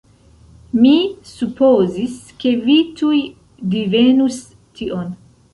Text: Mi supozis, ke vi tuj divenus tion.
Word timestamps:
Mi 0.77 0.93
supozis, 1.31 2.17
ke 2.45 2.55
vi 2.65 2.79
tuj 3.03 3.21
divenus 3.75 4.43
tion. 4.81 5.17